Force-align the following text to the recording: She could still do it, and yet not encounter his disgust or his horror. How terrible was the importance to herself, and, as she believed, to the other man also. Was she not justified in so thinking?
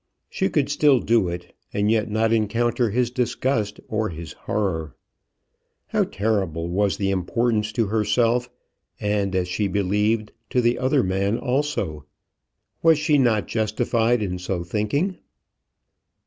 She 0.31 0.49
could 0.49 0.67
still 0.69 0.99
do 0.99 1.27
it, 1.29 1.55
and 1.71 1.91
yet 1.91 2.09
not 2.09 2.33
encounter 2.33 2.89
his 2.89 3.11
disgust 3.11 3.79
or 3.87 4.09
his 4.09 4.33
horror. 4.33 4.95
How 5.89 6.05
terrible 6.05 6.69
was 6.69 6.97
the 6.97 7.11
importance 7.11 7.71
to 7.73 7.85
herself, 7.85 8.49
and, 8.99 9.35
as 9.35 9.47
she 9.47 9.67
believed, 9.67 10.31
to 10.49 10.59
the 10.59 10.79
other 10.79 11.03
man 11.03 11.37
also. 11.37 12.07
Was 12.81 12.97
she 12.97 13.19
not 13.19 13.45
justified 13.47 14.23
in 14.23 14.39
so 14.39 14.63
thinking? 14.63 15.19